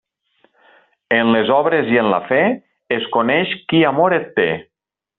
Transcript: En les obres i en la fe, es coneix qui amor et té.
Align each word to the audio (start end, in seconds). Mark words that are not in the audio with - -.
En 1.17 1.29
les 1.35 1.51
obres 1.57 1.93
i 1.97 2.01
en 2.05 2.11
la 2.15 2.21
fe, 2.31 2.41
es 2.99 3.09
coneix 3.19 3.55
qui 3.71 3.87
amor 3.95 4.21
et 4.21 4.29
té. 4.43 4.51